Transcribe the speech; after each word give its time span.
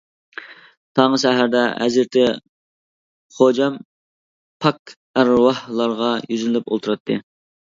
تاڭ 0.99 1.17
سەھەردە 1.23 1.59
ھەزرىتى 1.81 2.23
خوجام 3.35 3.77
پاك 4.67 4.95
ئەرۋاھلارغا 5.21 6.11
يۈزلىنىپ 6.35 6.75
ئولتۇراتتى. 6.75 7.21